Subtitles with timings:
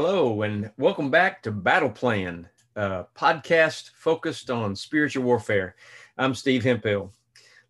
[0.00, 5.74] Hello, and welcome back to Battle Plan, podcast focused on spiritual warfare.
[6.16, 7.12] I'm Steve Hemphill.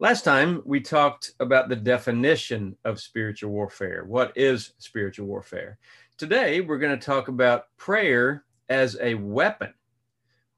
[0.00, 4.06] Last time we talked about the definition of spiritual warfare.
[4.06, 5.78] What is spiritual warfare?
[6.18, 9.72] Today we're going to talk about prayer as a weapon.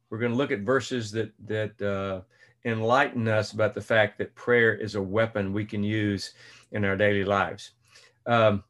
[0.08, 2.22] We're going to look at verses that that uh,
[2.64, 6.32] enlighten us about the fact that prayer is a weapon we can use
[6.72, 7.72] in our daily lives.
[8.24, 8.64] Um,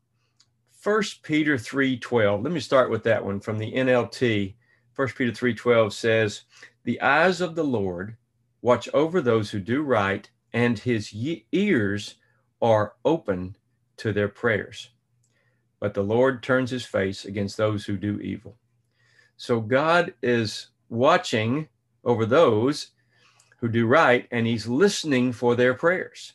[0.89, 2.43] First Peter 3:12.
[2.43, 4.57] Let me start with that one from the NLT.
[4.95, 6.45] First Peter 3:12 says,
[6.85, 8.17] "The eyes of the Lord
[8.63, 11.15] watch over those who do right, and his
[11.53, 12.15] ears
[12.63, 13.59] are open
[13.99, 14.89] to their prayers.
[15.79, 18.57] But the Lord turns his face against those who do evil."
[19.37, 21.69] So God is watching
[22.03, 22.93] over those
[23.59, 26.33] who do right, and he's listening for their prayers.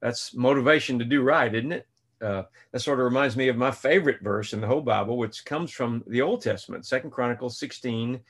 [0.00, 1.86] That's motivation to do right, isn't it?
[2.22, 5.44] Uh, that sort of reminds me of my favorite verse in the whole Bible, which
[5.44, 8.20] comes from the Old Testament, Second Chronicles 16,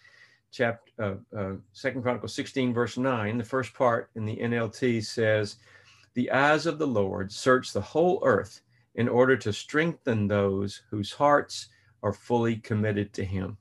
[0.50, 3.38] chapter uh, uh, Second Chronicles 16, verse 9.
[3.38, 5.56] The first part in the NLT says,
[6.14, 8.60] "The eyes of the Lord search the whole earth
[8.94, 11.68] in order to strengthen those whose hearts
[12.02, 13.56] are fully committed to Him."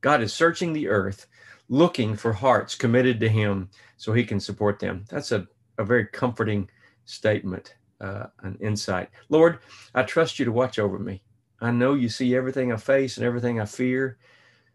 [0.00, 1.26] God is searching the earth,
[1.68, 5.04] looking for hearts committed to Him, so He can support them.
[5.08, 5.48] That's a,
[5.78, 6.68] a very comforting
[7.06, 9.10] statement uh, an insight.
[9.28, 9.58] Lord,
[9.94, 11.22] I trust you to watch over me.
[11.60, 14.18] I know you see everything I face and everything I fear.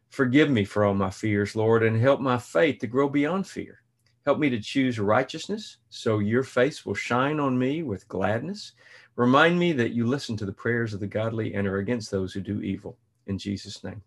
[0.09, 3.81] Forgive me for all my fears, Lord, and help my faith to grow beyond fear.
[4.26, 8.73] Help me to choose righteousness so your face will shine on me with gladness.
[9.16, 12.33] Remind me that you listen to the prayers of the godly and are against those
[12.33, 12.98] who do evil.
[13.28, 14.02] In Jesus' name.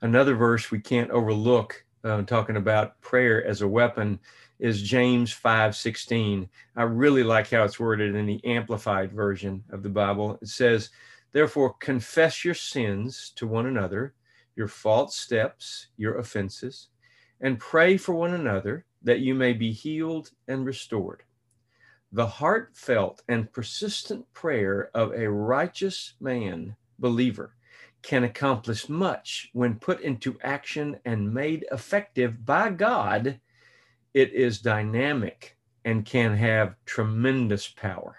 [0.00, 4.20] Another verse we can't overlook, uh, talking about prayer as a weapon,
[4.58, 6.48] is James 5:16.
[6.76, 10.38] I really like how it's worded in the amplified version of the Bible.
[10.42, 10.90] It says,
[11.32, 14.14] "Therefore confess your sins to one another,
[14.56, 16.88] your false steps, your offenses,
[17.40, 21.22] and pray for one another that you may be healed and restored."
[22.10, 27.54] The heartfelt and persistent prayer of a righteous man, believer,
[28.02, 33.40] can accomplish much when put into action and made effective by God
[34.14, 38.16] it is dynamic and can have tremendous power.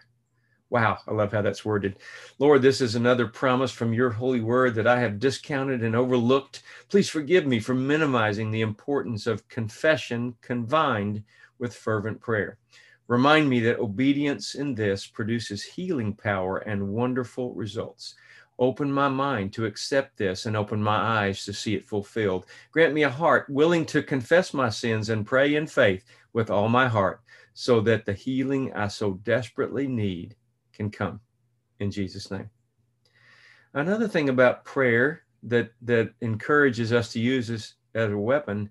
[0.69, 1.97] Wow, I love how that's worded.
[2.37, 6.61] Lord, this is another promise from your holy word that I have discounted and overlooked.
[6.89, 11.23] Please forgive me for minimizing the importance of confession combined
[11.57, 12.59] with fervent prayer.
[13.07, 18.13] Remind me that obedience in this produces healing power and wonderful results.
[18.59, 22.45] Open my mind to accept this and open my eyes to see it fulfilled.
[22.71, 26.03] Grant me a heart willing to confess my sins and pray in faith
[26.33, 27.21] with all my heart
[27.53, 30.35] so that the healing I so desperately need
[30.73, 31.21] can come.
[31.79, 32.49] In Jesus' name.
[33.73, 38.69] Another thing about prayer that, that encourages us to use this as a weapon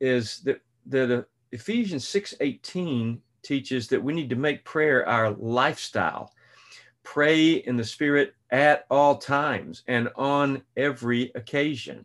[0.00, 1.22] is that, that uh,
[1.52, 6.32] Ephesians 6 18 teaches that we need to make prayer our lifestyle
[7.02, 12.04] pray in the Spirit at all times and on every occasion.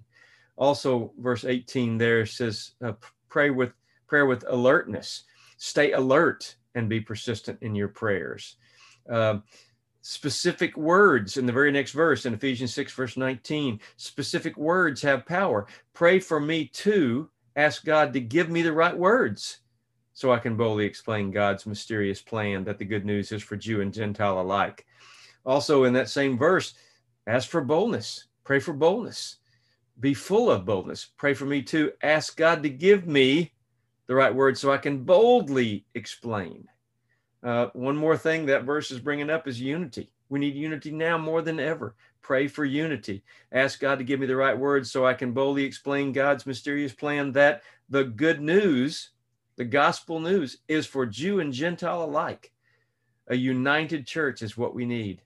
[0.56, 2.94] Also, verse 18 there says, uh,
[3.30, 3.74] pray with
[4.08, 5.24] prayer with alertness.
[5.58, 8.56] Stay alert and be persistent in your prayers.
[9.10, 9.40] Uh,
[10.02, 13.80] specific words in the very next verse in Ephesians 6, verse 19.
[13.98, 15.68] Specific words have power.
[15.94, 17.30] Pray for me too.
[17.56, 19.60] Ask God to give me the right words
[20.18, 23.82] so I can boldly explain God's mysterious plan that the good news is for Jew
[23.82, 24.88] and Gentile alike.
[25.46, 26.74] Also, in that same verse,
[27.28, 29.36] ask for boldness, pray for boldness,
[30.00, 31.10] be full of boldness.
[31.18, 31.92] Pray for me too.
[32.02, 33.54] Ask God to give me
[34.08, 36.68] the right words so I can boldly explain.
[37.44, 40.10] Uh, one more thing that verse is bringing up is unity.
[40.30, 41.94] We need unity now more than ever.
[42.24, 43.24] Pray for unity.
[43.52, 46.92] Ask God to give me the right words so I can boldly explain God's mysterious
[46.92, 49.12] plan that the good news
[49.58, 52.52] the gospel news is for Jew and Gentile alike.
[53.28, 55.24] A united church is what we need.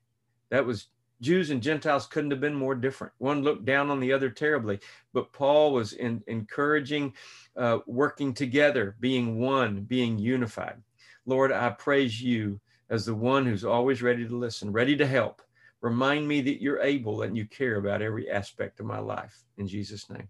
[0.50, 0.88] That was
[1.20, 3.14] Jews and Gentiles couldn't have been more different.
[3.20, 4.80] One looked down on the other terribly,
[5.14, 7.14] but Paul was in, encouraging
[7.56, 10.82] uh, working together, being one, being unified.
[11.26, 15.42] Lord, I praise you as the one who's always ready to listen, ready to help.
[15.82, 19.44] Remind me that you're able and you care about every aspect of my life.
[19.58, 20.30] In Jesus' name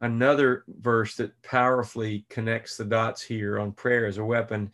[0.00, 4.70] another verse that powerfully connects the dots here on prayer as a weapon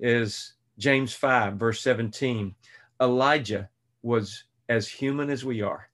[0.00, 2.54] is James 5, verse 17.
[3.00, 3.68] Elijah
[4.02, 5.88] was as human as we are.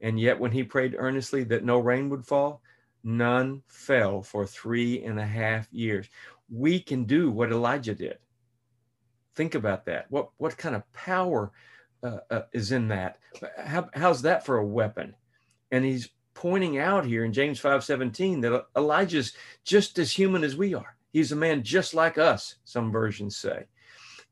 [0.00, 2.62] And yet, when he prayed earnestly that no rain would fall,
[3.04, 6.08] none fell for three and a half years.
[6.50, 8.18] We can do what Elijah did.
[9.34, 10.06] Think about that.
[10.10, 11.52] What, what kind of power
[12.02, 13.18] uh, uh, is in that.
[13.58, 15.14] How, how's that for a weapon?
[15.70, 19.34] And he's pointing out here in James 5 17 that Elijah's
[19.64, 20.96] just as human as we are.
[21.12, 23.66] He's a man just like us, some versions say.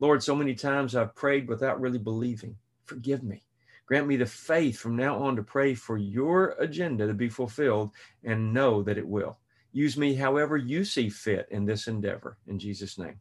[0.00, 2.56] Lord, so many times I've prayed without really believing.
[2.84, 3.42] Forgive me.
[3.86, 7.90] Grant me the faith from now on to pray for your agenda to be fulfilled
[8.22, 9.38] and know that it will.
[9.72, 12.36] Use me however you see fit in this endeavor.
[12.46, 13.18] In Jesus' name.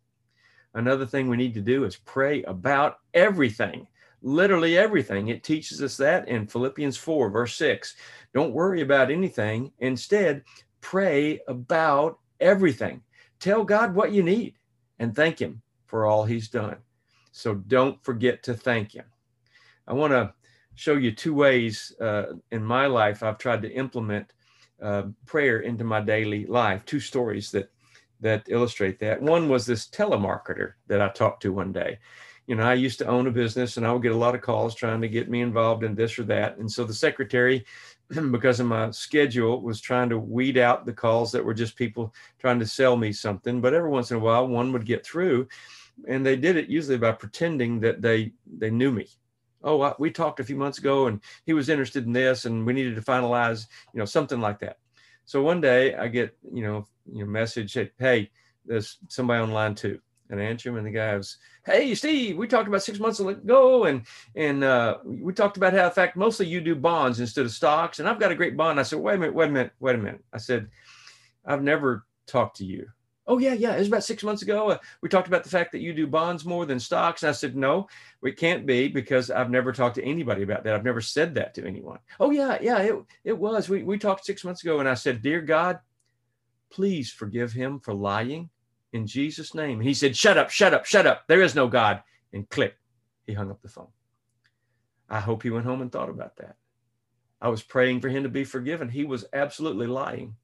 [0.73, 3.87] Another thing we need to do is pray about everything,
[4.27, 5.29] literally everything.
[5.29, 7.95] It teaches us that in Philippians 4, verse 6.
[8.33, 9.71] Don't worry about anything.
[9.79, 10.43] Instead,
[10.81, 13.01] pray about everything.
[13.39, 14.55] Tell God what you need
[14.99, 16.77] and thank Him for all He's done.
[17.31, 19.05] So don't forget to thank Him.
[19.87, 20.33] I want to
[20.75, 24.33] show you two ways uh, in my life I've tried to implement
[24.81, 26.83] uh, prayer into my daily life.
[26.85, 27.71] Two stories that
[28.19, 29.21] that illustrate that.
[29.21, 31.99] One was this telemarketer that I talked to one day.
[32.47, 34.41] You know, I used to own a business and I would get a lot of
[34.41, 36.57] calls trying to get me involved in this or that.
[36.57, 37.65] And so the secretary,
[38.31, 42.13] because of my schedule, was trying to weed out the calls that were just people
[42.39, 43.61] trying to sell me something.
[43.61, 45.47] But every once in a while, one would get through.
[46.07, 49.07] And they did it usually by pretending that they they knew me
[49.63, 52.73] oh we talked a few months ago and he was interested in this and we
[52.73, 54.77] needed to finalize you know something like that
[55.27, 58.31] so one day I get, you know, you know, message, hey, hey,
[58.65, 59.99] there's somebody online too.
[60.29, 64.05] Answer him, and the guy was, "Hey, Steve, we talked about six months ago, and
[64.35, 67.99] and uh, we talked about how, in fact, mostly you do bonds instead of stocks,
[67.99, 69.95] and I've got a great bond." I said, "Wait a minute, wait a minute, wait
[69.95, 70.69] a minute." I said,
[71.45, 72.87] "I've never talked to you.
[73.27, 75.73] Oh yeah yeah it was about six months ago uh, we talked about the fact
[75.73, 77.23] that you do bonds more than stocks.
[77.23, 77.87] And i said no
[78.23, 80.73] it can't be because i've never talked to anybody about that.
[80.73, 81.99] I've never said that to anyone.
[82.19, 82.95] Oh yeah yeah it,
[83.25, 83.67] it was.
[83.67, 84.79] We, we talked six months ago.
[84.79, 85.79] And i said dear god
[86.69, 88.49] please forgive him for lying
[88.97, 91.23] in jesus name he said shut up shut up shut up.
[91.27, 92.03] There is no god.
[92.33, 92.75] And click
[93.25, 93.87] he hung up the phone.
[95.09, 96.57] I hope he went home and thought about that.
[97.41, 98.89] I was praying for him to be forgiven.
[98.89, 100.35] He was absolutely lying.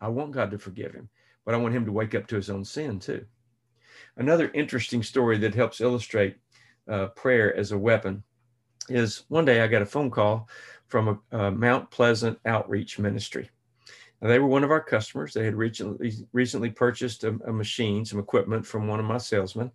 [0.00, 1.08] I want god to forgive him
[1.44, 3.24] but I want him to wake up to his own sin too.
[4.16, 6.36] Another interesting story that helps illustrate
[6.88, 8.22] uh, prayer as a weapon
[8.88, 10.48] is one day I got a phone call
[10.86, 13.50] from a, a Mount Pleasant Outreach Ministry.
[14.22, 15.34] They were one of our customers.
[15.34, 19.72] They had recently recently purchased a, a machine, some equipment from one of my salesmen,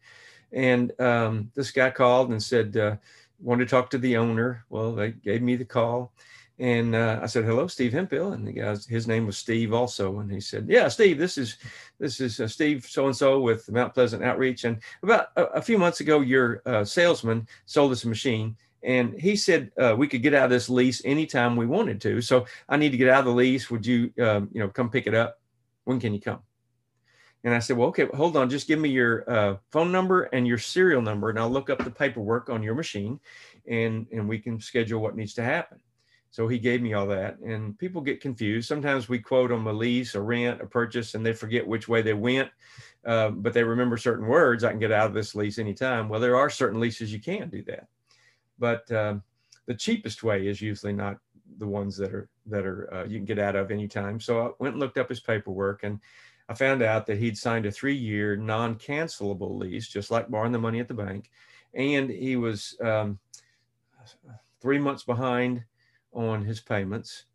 [0.54, 2.96] and um, this guy called and said uh,
[3.42, 4.64] wanted to talk to the owner.
[4.70, 6.14] Well, they gave me the call,
[6.60, 10.20] and uh, I said, "Hello, Steve Hemphill," and the guy, his name was Steve also,
[10.20, 11.58] and he said, "Yeah, Steve, this is
[12.00, 15.62] this is uh, Steve so and so with Mount Pleasant Outreach, and about a, a
[15.62, 20.08] few months ago, your uh, salesman sold us a machine, and he said uh, we
[20.08, 22.22] could get out of this lease anytime we wanted to.
[22.22, 23.70] So I need to get out of the lease.
[23.70, 25.40] Would you, um, you know, come pick it up?
[25.86, 26.40] When can you come?"
[27.44, 28.50] And I said, "Well, okay, hold on.
[28.50, 31.84] Just give me your uh, phone number and your serial number, and I'll look up
[31.84, 33.20] the paperwork on your machine,
[33.68, 35.80] and and we can schedule what needs to happen."
[36.30, 37.40] So he gave me all that.
[37.40, 38.68] And people get confused.
[38.68, 42.02] Sometimes we quote them a lease, a rent, a purchase, and they forget which way
[42.02, 42.50] they went,
[43.06, 44.64] uh, but they remember certain words.
[44.64, 46.10] I can get out of this lease anytime.
[46.10, 47.88] Well, there are certain leases you can do that.
[48.60, 49.24] But um,
[49.66, 51.18] the cheapest way is usually not
[51.58, 54.20] the ones that are that are uh, you can get out of anytime.
[54.20, 56.00] So I went and looked up his paperwork and
[56.50, 60.80] I found out that he'd signed a three-year non-cancelable lease, just like borrowing the money
[60.80, 61.30] at the bank,
[61.74, 63.20] and he was um,
[64.62, 65.64] three months behind
[66.14, 67.26] on his payments,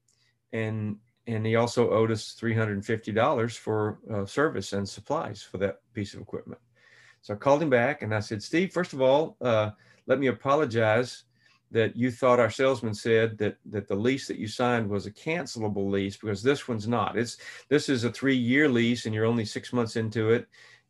[0.53, 0.97] and
[1.27, 5.43] and he also owed us three hundred and fifty dollars for uh, service and supplies
[5.43, 6.61] for that piece of equipment.
[7.23, 9.71] So I called him back and I said, Steve, first of all, uh,
[10.07, 11.25] let me apologize
[11.71, 15.11] that you thought our salesman said that that the lease that you signed was a
[15.11, 17.17] cancelable lease because this one's not.
[17.17, 17.39] It's
[17.71, 20.47] this is a three year lease and you're only six months into it,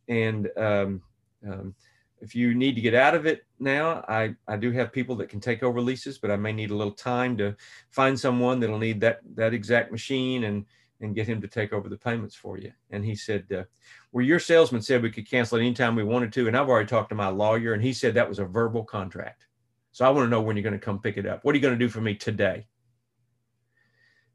[0.08, 1.02] and um,
[1.48, 1.74] um,
[2.20, 5.28] if you need to get out of it now, I, I do have people that
[5.28, 7.56] can take over leases, but I may need a little time to
[7.90, 10.64] find someone that'll need that that exact machine and
[11.02, 12.72] and get him to take over the payments for you.
[12.90, 13.64] And he said, uh,
[14.12, 16.48] well, your salesman said we could cancel it anytime we wanted to.
[16.48, 19.46] And I've already talked to my lawyer and he said that was a verbal contract.
[19.90, 21.44] So I want to know when you're going to come pick it up.
[21.44, 22.66] What are you going to do for me today?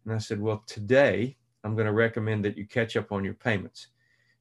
[0.05, 3.33] And I said, well, today I'm going to recommend that you catch up on your
[3.33, 3.87] payments.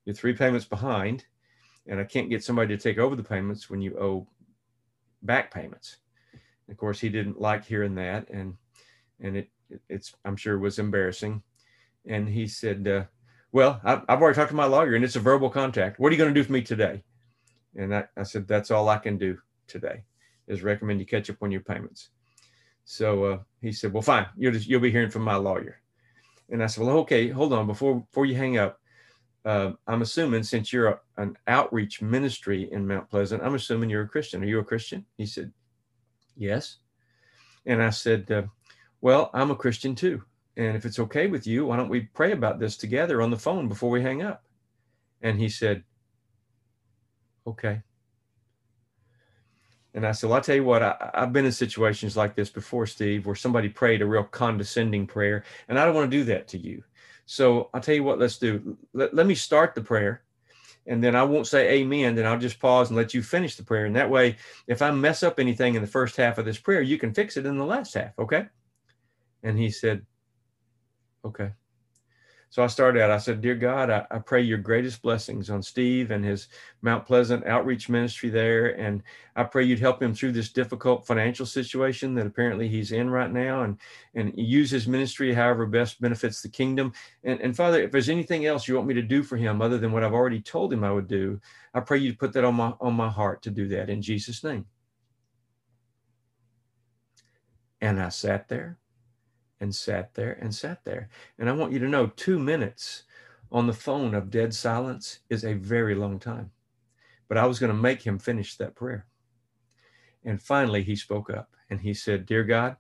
[0.04, 1.25] You're three payments behind
[1.88, 4.26] and I can't get somebody to take over the payments when you owe
[5.23, 5.99] back payments.
[6.68, 8.56] Of course, he didn't like hearing that, and
[9.21, 9.50] and it
[9.88, 11.42] it's I'm sure was embarrassing.
[12.06, 13.04] And he said, uh,
[13.52, 15.98] "Well, I've, I've already talked to my lawyer, and it's a verbal contract.
[15.98, 17.02] What are you going to do for me today?"
[17.76, 20.02] And I, I said, "That's all I can do today,
[20.48, 22.10] is recommend you catch up on your payments."
[22.84, 24.26] So uh, he said, "Well, fine.
[24.36, 25.80] You'll just you'll be hearing from my lawyer."
[26.50, 28.80] And I said, "Well, okay, hold on before before you hang up
[29.46, 34.02] uh, I'm assuming since you're a, an outreach ministry in Mount Pleasant, I'm assuming you're
[34.02, 34.42] a Christian.
[34.42, 35.06] Are you a Christian?
[35.16, 35.52] He said,
[36.36, 36.78] Yes.
[37.64, 38.42] And I said, uh,
[39.00, 40.20] Well, I'm a Christian too.
[40.56, 43.38] And if it's okay with you, why don't we pray about this together on the
[43.38, 44.44] phone before we hang up?
[45.20, 45.84] And he said,
[47.46, 47.82] Okay.
[49.94, 52.50] And I said, well, I'll tell you what, I, have been in situations like this
[52.50, 56.25] before, Steve, where somebody prayed a real condescending prayer, and I don't want to do
[56.25, 56.84] that to you.
[57.25, 58.76] So I'll tell you what, let's do.
[58.92, 60.22] Let, let me start the prayer,
[60.86, 62.14] and then I won't say amen.
[62.14, 63.86] Then I'll just pause and let you finish the prayer.
[63.86, 64.36] And that way,
[64.66, 67.38] if I mess up anything in the first half of this prayer, you can fix
[67.38, 68.12] it in the last half.
[68.18, 68.46] Okay.
[69.42, 70.04] And he said,
[71.26, 71.52] okay.
[72.49, 75.62] So I started out, I said, Dear God, I, I, pray your greatest blessings on
[75.62, 76.49] Steve and his
[76.80, 78.78] Mount Pleasant outreach ministry there.
[78.80, 79.02] And
[79.35, 83.33] I pray you'd help him through this difficult financial situation that apparently he's in right
[83.33, 83.78] now and,
[84.14, 86.92] and use his ministry however best benefits the kingdom.
[87.25, 89.76] And, and Father, if there's anything else you want me to do for him other
[89.76, 91.40] than what I've already told him I would do,
[91.75, 94.45] I pray you put that on my on my heart to do that in Jesus'
[94.45, 94.66] name.
[97.80, 98.78] And I sat there
[99.60, 101.08] and sat there and sat there.
[101.38, 103.04] And I want you to know two minutes
[103.50, 106.50] on the phone of dead silence is a very long time.
[107.28, 109.06] But I was going to make him finish that prayer.
[110.25, 112.76] And finally, he spoke up and he said, Dear God,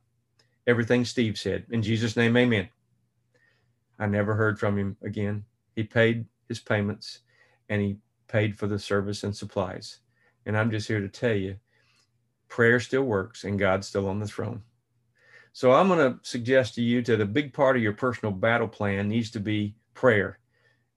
[0.66, 2.68] everything Steve said, in Jesus' name, amen.
[3.98, 5.44] I never heard from him again.
[5.74, 7.20] He paid his payments
[7.68, 9.98] and he paid for the service and supplies.
[10.44, 11.56] And I'm just here to tell you
[12.48, 14.62] prayer still works and God's still on the throne.
[15.56, 18.68] So I'm going to suggest to you that a big part of your personal battle
[18.68, 20.38] plan needs to be prayer.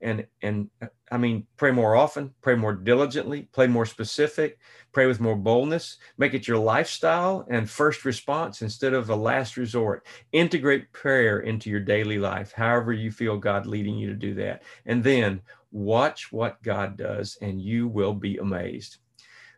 [0.02, 0.68] And and
[1.10, 4.58] I mean pray more often, pray more diligently, pray more specific,
[4.92, 9.56] pray with more boldness, make it your lifestyle and first response instead of a last
[9.56, 10.06] resort.
[10.32, 14.62] Integrate prayer into your daily life, however you feel God leading you to do that.
[14.84, 15.40] And then
[15.72, 18.98] watch what God does and you will be amazed.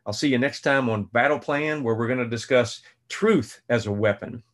[0.06, 3.86] I'll see you next time on Battle Plan where we're going to discuss truth as
[3.86, 4.44] a weapon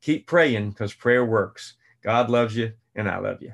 [0.00, 1.74] keep praying because prayer works.
[2.02, 3.52] God loves you, and I love you.